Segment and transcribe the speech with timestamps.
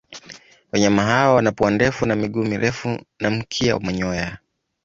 [0.71, 4.37] Wanyama hawa wana pua ndefu na miguu mirefu na mkia wa manyoya.